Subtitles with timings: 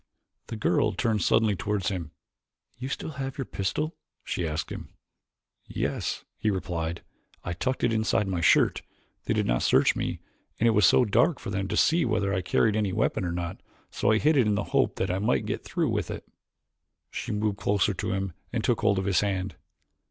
[0.47, 2.09] The girl turned suddenly toward him.
[2.79, 4.89] "You still have your pistol?" she asked him.
[5.67, 7.03] "Yes," he replied.
[7.43, 8.81] "I tucked it inside my shirt.
[9.25, 10.19] They did not search me
[10.59, 13.31] and it was too dark for them to see whether I carried any weapons or
[13.31, 13.61] not.
[13.91, 16.27] So I hid it in the hope that I might get through with it."
[17.11, 19.53] She moved closer to him and took hold of his hand.